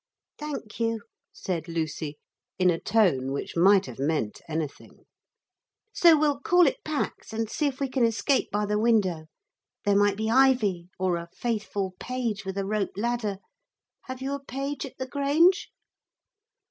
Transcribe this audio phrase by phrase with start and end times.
[0.39, 2.17] 'Thank you,' said Lucy,
[2.57, 5.05] in a tone which might have meant anything.
[5.93, 9.27] 'So we'll call it Pax and see if we can escape by the window.
[9.85, 13.37] There might be ivy or a faithful page with a rope ladder.
[14.05, 15.69] Have you a page at the Grange?'